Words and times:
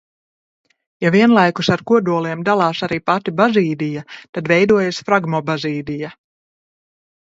Ja 1.05 1.11
vienlaikus 1.15 1.67
ar 1.75 1.83
kodoliem 1.91 2.41
dalās 2.49 2.81
arī 2.87 2.99
pati 3.11 3.35
bazīdija, 3.41 4.05
tad 4.39 4.51
veidojas 4.53 5.03
fragmobazīdija. 5.11 6.11